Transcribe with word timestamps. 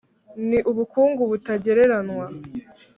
ni 0.47 0.59
ubukungu 0.71 1.21
butagereranywa. 1.31 2.25